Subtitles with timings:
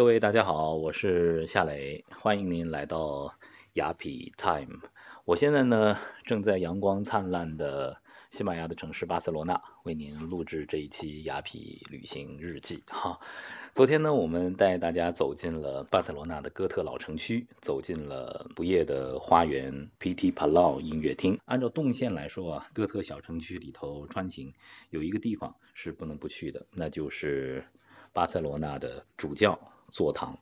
[0.00, 3.34] 各位大家好，我是夏磊，欢迎您来到
[3.74, 4.80] 雅痞 Time。
[5.26, 7.98] 我现在呢正在阳光灿烂的
[8.30, 13.20] 西班牙的城市巴塞罗那，为您录制这一期雅痞旅行日记哈。
[13.74, 21.38] 昨天呢，我们带大家走进了巴塞罗那的哥特老城区，走进了不夜的花园 PT Palau 音乐厅。
[21.44, 24.54] 按照动线来说啊，哥特小城区里头穿行
[24.88, 27.66] 有一个地方是不能不去的，那就是
[28.14, 29.60] 巴塞罗那的主教
[29.90, 30.34] 座堂。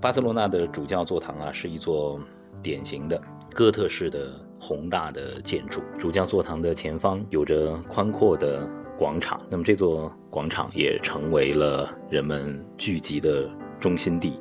[0.00, 2.20] 巴塞罗那的主教座堂啊，是一座
[2.62, 3.20] 典型的
[3.54, 4.30] 哥特式的
[4.60, 5.82] 宏大的建筑。
[5.98, 14.38] 主教座堂的前方有着宽阔的广场，那么这座广场也成为了人们聚集的中心地。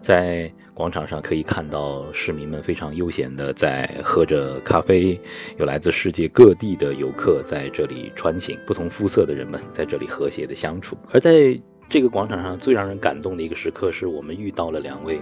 [0.00, 5.18] 在广场上可以看到市民们非常悠闲的在喝着咖啡，
[5.58, 10.96] 有来自世界各地的游客在这里穿行，不同肤色的人们在这里和谐的相处。
[11.12, 11.58] 而在
[11.88, 15.20] 这个广场上最让人感动的一个时刻，是我们遇到了两位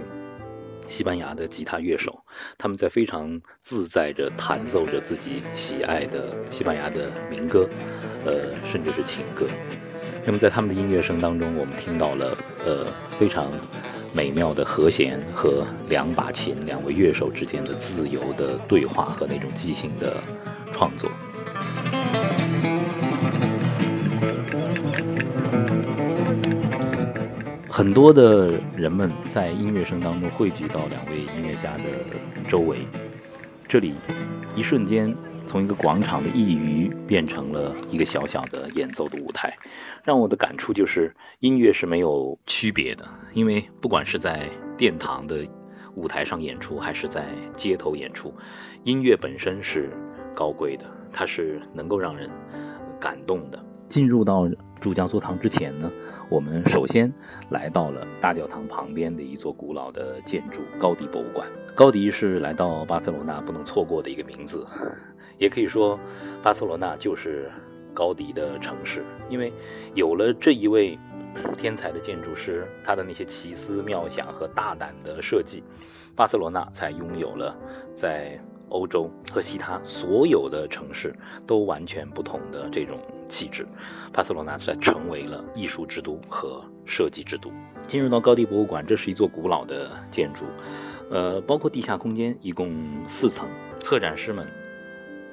[0.87, 2.23] 西班牙的吉他乐手，
[2.57, 7.67] 他们在非常自在着弹奏着自己喜爱的西班牙的民歌，
[8.25, 9.45] 呃，甚至是情歌。
[10.25, 12.85] 那么在他们的音乐声当中，我们听到了呃
[13.19, 13.51] 非常
[14.13, 20.17] 美妙的和弦和两把琴、两位乐手之间的自由的对话和那种即兴的
[20.73, 21.09] 创作。
[27.75, 31.83] 很多的人们在音乐声当中汇聚到两位音乐家的
[32.47, 32.77] 周围，
[33.67, 33.93] 这里
[34.55, 35.13] 一瞬间
[35.45, 39.53] 从一个广场的一隅变成了一个小小的演奏的舞台，
[40.05, 45.45] 让我的感触就是音乐是没有区别的，因为不管是在殿堂的
[45.95, 47.25] 舞台上演出，还是在
[47.57, 48.33] 街头演出，
[48.85, 49.89] 音乐本身是
[50.33, 52.29] 高贵的，它是能够让人
[53.01, 53.61] 感动的。
[53.89, 55.91] 进入到主教座堂之前呢，
[56.27, 57.11] 我们首先
[57.49, 61.47] 来到了大教堂旁边的一座古老的建筑——高迪博物馆。
[61.75, 64.65] 高迪是来到巴塞罗那不能错过的一个名字，
[65.37, 65.99] 也可以说，
[66.41, 67.51] 巴塞罗那就是
[67.93, 69.05] 高迪的城市。
[69.29, 69.53] 因为
[69.93, 70.97] 有了这一位
[71.57, 75.63] 天才的建筑师，他的那些奇思妙想和大胆的设计，
[76.15, 77.55] 巴塞罗那才拥有了
[77.93, 78.39] 在。
[78.69, 83.67] 欧洲和其他所有的城市都完全不同的这种气质，
[84.13, 87.51] 巴塞罗那才成为了艺术之都和设计之都。
[87.87, 90.45] 进入到高迪博物馆，这是一座古老的建筑，
[91.09, 93.47] 呃，包括地下空间，一共四层。
[93.79, 94.47] 策展师们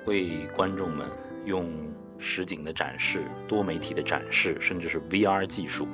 [0.05, 1.07] 为观众们
[1.45, 1.71] 用
[2.19, 5.87] 实景的展示、多媒体的展示，甚至是 VR 技术，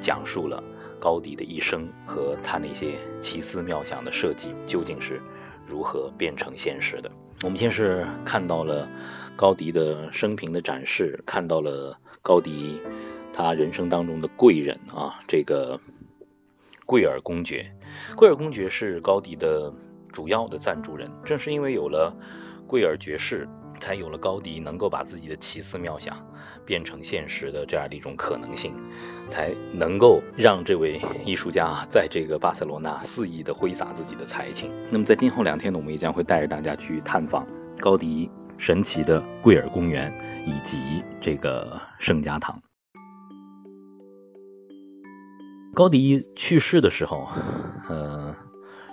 [0.00, 0.62] 讲述了
[1.00, 5.20] 高迪的一生和他那些奇思妙想的设计究竟是。
[5.66, 7.10] 如何变成现实的？
[7.42, 8.86] 我们先是看到了
[9.36, 12.80] 高迪的生平的展示，看到了高迪
[13.32, 15.80] 他人生当中的贵人啊，这个
[16.86, 17.72] 贵尔公爵。
[18.16, 19.72] 贵尔公爵是高迪的
[20.12, 22.16] 主要的赞助人，正是因为有了
[22.66, 23.48] 贵尔爵士。
[23.80, 26.16] 才有了高迪能够把自己的奇思妙想
[26.64, 28.72] 变成现实的这样的一种可能性，
[29.28, 34.70] 才能够让这位艺术家在这个巴塞罗那肆意的挥洒自己的才情。
[34.90, 37.46] 那么在今后两天呢，我们也将会带着大家去探访
[37.78, 38.30] 高迪
[38.66, 40.10] 神奇的桂尔公园
[40.46, 42.58] 以及这个圣家堂。
[45.74, 47.28] 高迪去世的时候，
[47.90, 48.34] 呃，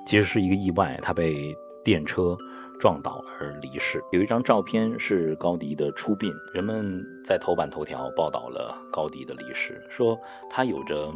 [0.05, 1.55] 其实是一个意外，他被
[1.85, 2.37] 电车。
[2.81, 4.03] 撞倒而离世。
[4.11, 11.13] 有一张照片是高迪的出殡，人们在头版头条报道了高迪的离世，说他有着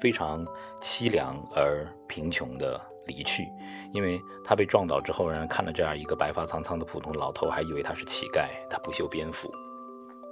[0.00, 0.46] 非常
[0.80, 3.44] 凄凉而贫穷的离去，
[3.92, 9.52] 因为他被撞倒之后，让人看了这样一个白发苍苍的普通老头，还以为他是乞丐，他不修边幅，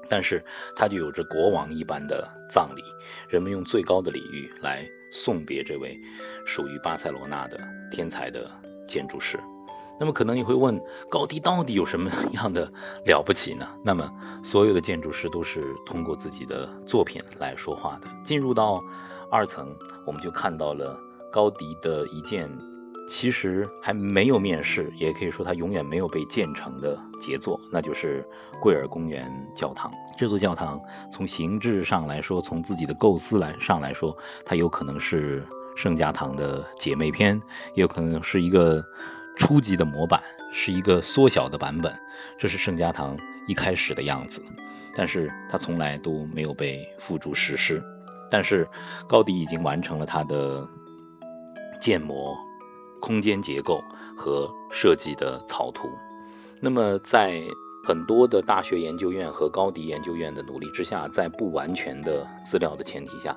[0.08, 0.44] 但是
[0.76, 2.82] 他就有着国王一般的葬礼，
[3.28, 5.98] 人们用最高的礼遇来送别这位
[6.46, 7.58] 属于巴塞罗那的
[7.90, 8.50] 天才的
[8.86, 9.38] 建筑师。
[10.00, 10.80] 那么可能你会问，
[11.10, 12.72] 高迪到底有什么 样的
[13.04, 13.68] 了不起呢？
[13.84, 14.08] 那么
[14.44, 18.06] 所有的建筑师都是通过自己的作品来说话的。
[18.22, 18.80] 进入到
[19.28, 19.76] 二层，
[20.06, 20.96] 我们就看到了
[21.32, 22.50] 高迪的一件
[23.08, 28.26] 其实还没有面世，也可以说它永远没有被建成的杰作，那就是
[28.60, 29.92] 贵尔公园教堂。
[30.16, 30.80] 这座教堂
[31.12, 35.46] 从形制上来说，从自己的构思来上来说，它有可能是
[35.76, 37.40] 圣家堂的姐妹篇，
[37.74, 38.84] 也有可能是一个。
[39.36, 40.20] 初级的模板
[40.52, 41.96] 是一个缩小的版本，
[42.40, 43.16] 这是圣家堂
[43.46, 44.42] 一开始的样子，
[44.96, 47.80] 但是它从来都没有被付诸实施。
[48.32, 48.68] 但是
[49.06, 50.68] 高迪已经完成了他的
[51.80, 52.36] 建模、
[53.00, 53.82] 空间结构
[54.16, 55.88] 和设计的草图。
[56.60, 57.42] 那么在
[57.84, 63.36] 很多的大学研究院和高迪研究院的努力之下，在不完全的资料的前提下，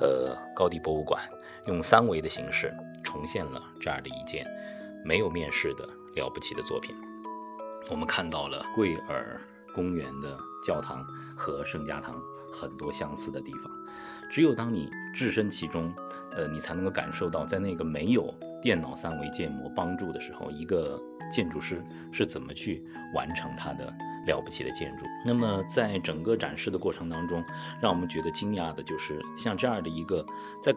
[0.00, 1.22] 呃，高迪博物馆
[1.66, 2.74] 用三维的形式
[3.04, 4.46] 重现了这样的一件
[5.04, 6.96] 没有面世的了不起的作品。
[7.90, 9.40] 我们看到了贵尔
[9.74, 11.04] 公园的教堂
[11.36, 12.14] 和圣家堂
[12.52, 13.70] 很多相似的地方。
[14.30, 15.92] 只有当你置身其中，
[16.30, 22.84] 呃，你才能够感受到，在那个没有电脑三维建模帮助的时候，一个建筑师是怎么去
[23.14, 23.92] 完成他的
[24.26, 25.06] 了不起的建筑。
[25.24, 27.44] 那么，在整个展示的过程当中，
[27.80, 30.24] 让我们觉得惊讶的就是，像这样的一个
[30.62, 30.74] 在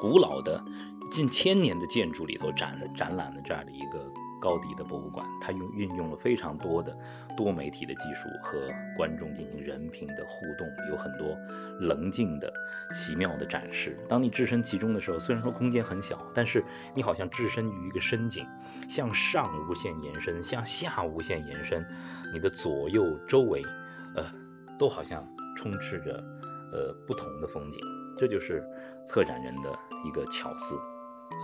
[0.00, 0.64] 古老的
[1.10, 4.12] 近千年的建筑里头展展览的这样的一个。
[4.46, 6.96] 高迪的博物馆，它用运用了非常多的
[7.36, 11.36] 多媒体的技术和观众进行人品的互动，有很多
[11.80, 12.52] 棱镜的
[12.94, 13.96] 奇妙的展示。
[14.08, 16.62] 当你置身其中的时候，虽然说空间很小，但是
[16.94, 18.46] 你好像置身于一个深井，
[18.88, 21.84] 向上无限延伸，向下无限延伸，
[22.32, 23.64] 你的左右周围，
[24.14, 24.30] 呃，
[24.78, 25.26] 都好像
[25.56, 26.22] 充斥着
[26.72, 27.80] 呃不同的风景。
[28.16, 28.64] 这就是
[29.08, 30.76] 策展人的一个巧思。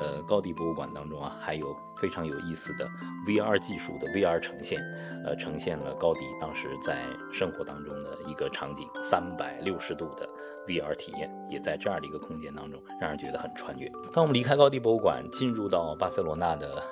[0.01, 2.89] 呃，高迪博物馆当中啊，还有非常有意思的
[3.27, 4.81] VR 技术的 VR 呈现，
[5.25, 10.29] 呃，呈现了高迪当时在生活当中的一个场景，三百六十度的
[10.67, 13.89] VR 体验，也在这样的一个空间当中，让人觉得很穿越。
[14.13, 16.83] 当我们离开高迪博物馆，进入到巴塞罗那的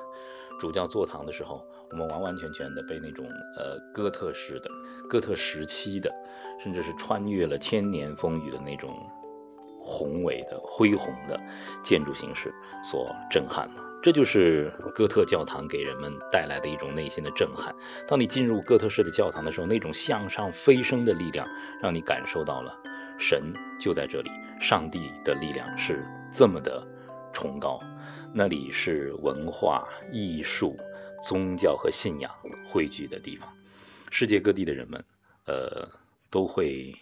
[0.60, 3.24] 主教座堂的时候，我们完完全全的被那种
[3.56, 4.70] 呃哥特式的、
[5.08, 6.14] 哥特时期的，
[6.62, 8.94] 甚至是穿越了千年风雨的那种。
[9.82, 11.40] 宏伟的、恢宏的
[11.82, 12.54] 建筑形式
[12.84, 17.74] 所震撼了，这就是哥特教堂给人们带来的一种内心的震撼。
[18.06, 21.48] 当你进入哥特式的教堂的时候，那种向上飞升的力量，
[21.80, 22.76] 让你感受到了
[23.18, 24.30] 神就在这里，
[24.60, 26.86] 上帝的力量是这么的
[27.32, 27.80] 崇高。
[28.32, 30.76] 那里是文化艺术、
[31.22, 32.30] 宗教和信仰
[32.68, 33.48] 汇聚的地方，
[34.10, 35.04] 世界各地的人们，
[35.46, 35.88] 呃，
[36.30, 36.94] 都会。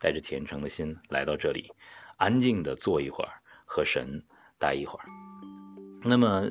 [0.00, 1.70] 带着虔诚的心来到这里，
[2.16, 3.30] 安静的坐一会儿，
[3.66, 4.24] 和神
[4.58, 5.04] 待一会儿。
[6.02, 6.48] 那么，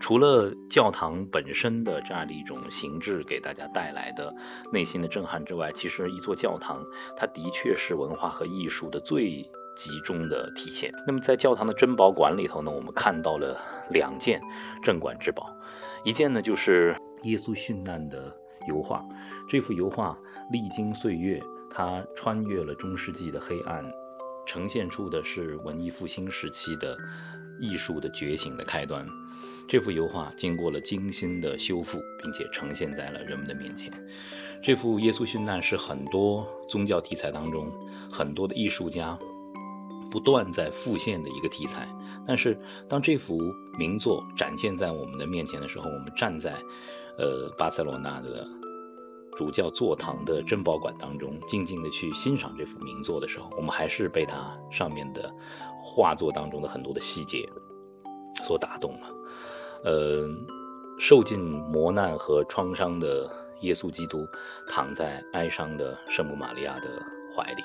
[0.00, 4.34] 除了教堂本身的这样的一种形制给大家带来的
[4.72, 6.84] 内心的震撼之外，其实一座教堂，
[7.16, 9.42] 它的确是文化和艺术的最
[9.76, 10.92] 集中的体现。
[11.06, 13.58] 那么，在教堂的珍宝馆里头呢，我们看到了
[13.88, 14.42] 两件
[14.82, 15.56] 镇馆之宝，
[16.04, 18.36] 一件呢就是耶稣殉难的
[18.68, 19.02] 油画，
[19.48, 20.18] 这幅油画
[20.52, 21.42] 历经岁月。
[21.70, 23.90] 它穿越了中世纪的黑暗，
[24.44, 26.98] 呈现出的是文艺复兴时期的
[27.60, 29.06] 艺术的觉醒的开端。
[29.68, 33.92] 这幅油画经过了精心的修复，并且呈现在了人们的面前。
[34.62, 37.72] 这幅耶稣殉难是很多宗教题材当中
[38.10, 39.18] 很多的艺术家
[40.10, 41.88] 不断在复现的一个题材。
[42.26, 42.58] 但是
[42.88, 43.38] 当这幅
[43.78, 46.52] 名作展现在我们的面前的时候，我们站在
[47.16, 48.46] 呃巴塞罗那的。
[49.36, 55.32] 主教座堂的珍宝馆当中，静静的去欣赏这幅名作的时候，我们还是被它上面的
[55.82, 57.48] 画作当中的很多的细节
[58.44, 59.06] 所打动了。
[59.84, 60.28] 呃，
[60.98, 63.30] 受尽磨难和创伤的
[63.62, 64.26] 耶稣基督
[64.68, 67.02] 躺在哀伤的圣母玛利亚的
[67.34, 67.62] 怀里，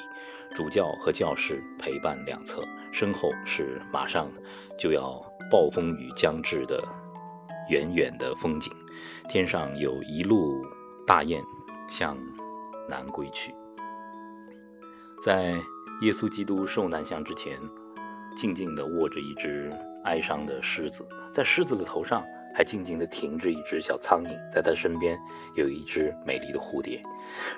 [0.55, 2.63] 主教和教士陪伴两侧，
[2.93, 4.31] 身后是马上
[4.79, 5.21] 就要
[5.51, 6.81] 暴风雨将至的
[7.69, 8.71] 远远的风景，
[9.29, 10.65] 天上有一路
[11.05, 11.43] 大雁。
[11.87, 12.17] 向
[12.89, 13.53] 南归去，
[15.23, 15.53] 在
[16.01, 17.59] 耶稣基督受难像之前，
[18.35, 19.71] 静静地握着一只
[20.03, 22.23] 哀伤的狮子，在狮子的头上
[22.53, 25.17] 还静静地停着一只小苍蝇，在它身边
[25.55, 27.01] 有一只美丽的蝴蝶。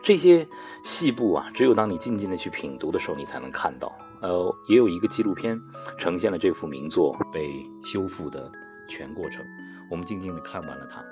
[0.03, 0.47] 这些
[0.83, 3.91] 细部啊，只有当你静静地去品读的时候，你才能看到。
[4.21, 5.59] 呃，也有一个纪录片
[5.99, 7.47] 呈现了这幅名作被
[7.83, 8.51] 修复的
[8.87, 9.45] 全过程。
[9.91, 11.03] 我们静静地看完了它，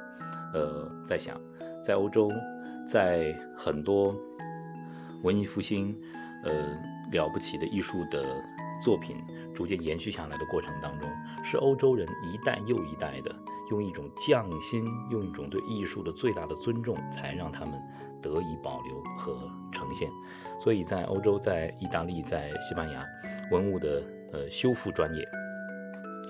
[0.58, 1.40] 呃，在想，
[1.84, 2.32] 在欧洲。
[2.86, 4.16] 在很多
[5.24, 5.96] 文艺复兴，
[6.44, 6.52] 呃，
[7.12, 8.44] 了不起的艺术的
[8.82, 9.18] 作品
[9.54, 11.10] 逐渐延续下来的过程当中，
[11.44, 13.36] 是欧洲人一代又一代的
[13.72, 17.82] 用一种匠心，用一种对艺术的最大的尊重，才让他们
[18.22, 20.10] 得以保留和呈现。
[20.60, 23.04] 所以在欧洲，在意大利，在西班牙，
[23.52, 25.28] 文物的呃修复专业。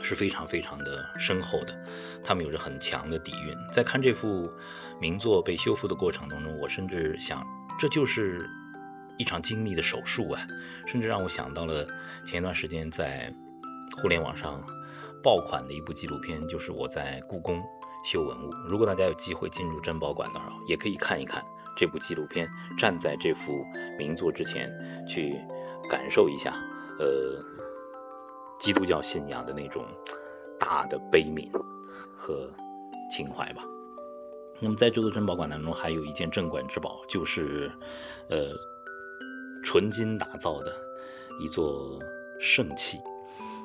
[0.06, 1.76] 是非常非常的深厚的，
[2.24, 3.58] 他们有着很强的底蕴。
[3.74, 4.54] 在看这幅
[5.02, 7.44] 名作被修复的过程当中，我甚至想，
[7.80, 8.48] 这就是
[9.18, 10.48] 一场精密的手术啊！
[10.86, 11.88] 甚至让我想到了
[12.24, 13.34] 前一段时间在
[14.00, 14.64] 互联网上
[15.24, 17.64] 爆款的一部纪录片，就是我在故宫
[18.06, 18.52] 修文物。
[18.70, 21.44] 如果大家有机会进入珍宝馆的话，也可以看一看
[21.76, 22.48] 这部纪录片，
[22.78, 23.66] 站在这幅
[23.98, 24.72] 名作之前
[25.10, 25.36] 去
[25.90, 26.54] 感受一下，
[27.00, 27.65] 呃。
[28.60, 29.86] 基督教信仰的那种
[30.60, 31.50] 大的悲悯
[32.18, 32.50] 和
[33.12, 33.64] 情怀吧。
[34.60, 37.72] 那么在这座珍宝馆当中，还有一件镇馆之宝，就是
[38.30, 38.48] 呃
[39.64, 40.74] 纯金打造的
[41.42, 42.00] 一座
[42.40, 43.00] 圣器。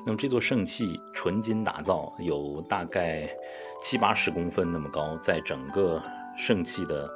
[0.05, 3.29] 那么这座圣器纯金打造，有大概
[3.81, 6.01] 七八十公分那么高，在整个
[6.37, 7.09] 圣器的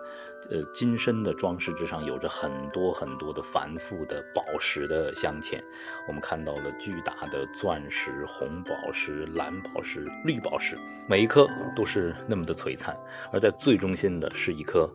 [0.49, 5.63] 呃金身的装饰之上，有着很多很多的繁复的宝石的镶嵌。
[6.07, 12.95] 我们看到了巨大的钻石、红宝石、蓝宝石、绿宝石，每一颗都是那么的璀璨。
[13.31, 14.89] 而在最中心的是一颗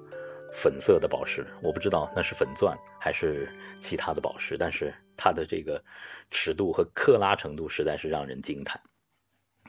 [0.53, 3.49] 粉色的宝石，我不知道那是粉钻还是
[3.81, 5.83] 其他的宝石，但是它的这个。
[6.33, 8.81] 尺度和克拉程度实在是让人惊叹，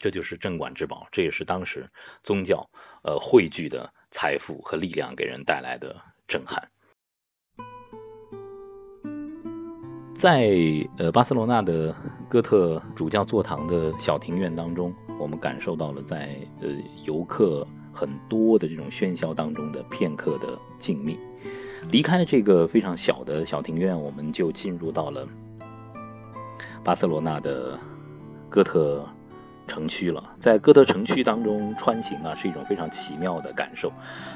[0.01, 1.87] 这就是镇馆之宝，这也是当时
[2.23, 2.67] 宗教
[3.03, 5.95] 呃汇聚的财富和力量给人带来的
[6.27, 6.67] 震撼。
[10.15, 10.49] 在
[10.97, 11.95] 呃巴塞罗那的
[12.27, 16.69] 哥特主教座堂的小庭院当中，我们感受到了在呃
[17.05, 21.15] 游客很多的这种喧嚣当中的片刻的静谧。
[21.91, 25.27] 离开了这个非常小的小庭院，我们就进入到了。
[26.83, 27.79] 巴塞罗那的
[28.49, 29.07] 哥特
[29.71, 33.89] 城区了，在哥德城区当中穿行啊，是一种非常奇妙的感受。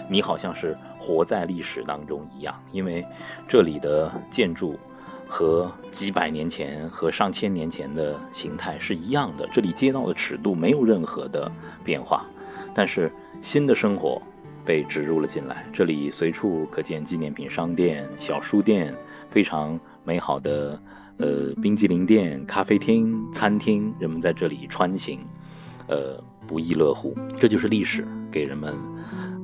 [0.08, 3.06] 你好像是活在历史当中一样，因为
[3.46, 4.80] 这里的建筑
[5.28, 9.46] 和几百年前和上千年前的形态是一样的。
[9.52, 11.52] 这里街道的尺度没有任何的
[11.84, 12.26] 变化，
[12.74, 13.12] 但是
[13.42, 14.22] 新的生活
[14.64, 15.66] 被植入了进来。
[15.74, 18.96] 这里随处可见纪念品商店、小书店，
[19.30, 20.80] 非常美好的。
[21.18, 25.22] 呃，冰激凌店、咖啡厅、餐厅，人们在这里穿行，
[25.88, 27.16] 呃，不亦乐乎。
[27.38, 28.76] 这就是历史给人们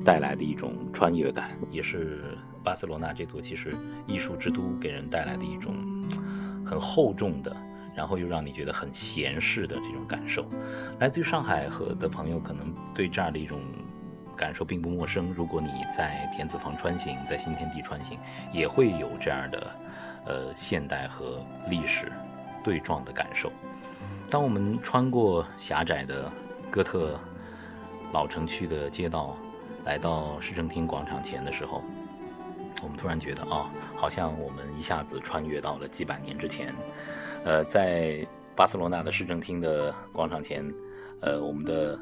[0.04, 3.74] 带来的一种穿越感，也是巴塞罗那这座其实
[4.06, 5.74] 艺术之都给人带来的一种
[6.62, 7.56] 很厚重的，
[7.96, 10.44] 然后又让你觉得很闲适的这种感受。
[10.98, 13.58] 来自于上海和的朋友可能对这样的一种
[14.36, 15.32] 感受并不陌生。
[15.34, 18.18] 如果你在田子坊穿行，在新天地穿行，
[18.52, 19.74] 也会有这样的。
[20.24, 22.12] 呃，现代和历史
[22.62, 23.50] 对撞的感受。
[24.30, 26.30] 当我们穿过狭窄的
[26.70, 27.18] 哥特
[28.12, 29.36] 老城区的街道，
[29.84, 31.82] 来到市政厅广场前的时候，
[32.82, 36.72] 我们突然觉得啊，好像我们一下子穿越到了几百年之前。
[37.44, 40.64] 呃，在巴塞罗那的市政厅的广场前，
[41.20, 41.98] 呃，我们的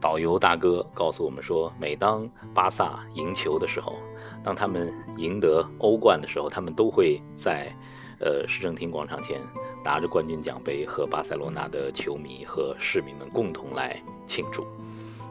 [0.00, 3.98] 导游大哥告诉我们说，每当巴萨赢球的时候。
[4.46, 7.74] 当他们赢得欧冠的时候，他们都会在
[8.20, 9.42] 呃市政厅广场前
[9.84, 14.64] 拿着冠军奖杯，和巴塞罗那的球迷和市民们共同来庆祝。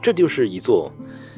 [0.02, 0.92] 这就是一座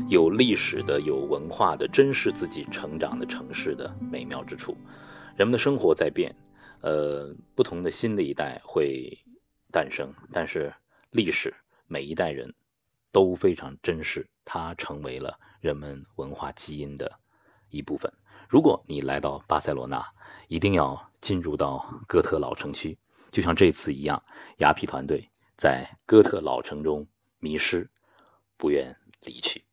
[0.09, 4.77] 有历史的、有文化的、珍视自己成长的城市的美妙之处。
[5.37, 6.35] 人们的生活在变，
[6.81, 9.21] 呃，不同的新的一代会
[9.71, 10.75] 诞生，但是
[11.13, 11.55] 历史
[11.87, 12.55] 每一代人
[13.13, 17.21] 都非常珍视，它成为了人们文化基因的。
[17.71, 18.13] 一部分。
[18.49, 20.07] 如果你来到巴塞罗那，
[20.49, 22.99] 一定要进入到哥特老城区，
[23.31, 24.23] 就像这次一样，
[24.57, 27.07] 雅痞团队在哥特老城中
[27.39, 27.91] 迷失，
[28.57, 29.68] 不愿离去。